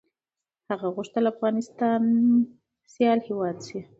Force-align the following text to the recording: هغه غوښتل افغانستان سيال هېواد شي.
هغه 0.69 0.87
غوښتل 0.95 1.23
افغانستان 1.33 2.03
سيال 2.93 3.19
هېواد 3.27 3.57
شي. 3.67 3.79